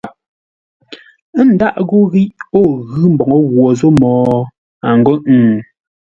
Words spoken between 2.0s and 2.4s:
ghíʼ